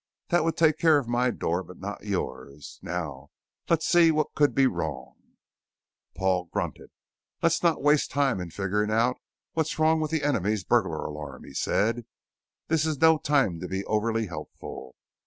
[0.29, 2.79] That would take care of my door but not yours.
[2.81, 3.29] Now
[3.69, 5.13] let's see what could be wrong"
[6.17, 6.89] Paul grunted.
[7.43, 9.17] "Let's not waste time in figuring out
[9.53, 12.07] what's wrong with the enemy's burglar alarm," he said.
[12.67, 14.95] "This is no time to be overly helpful.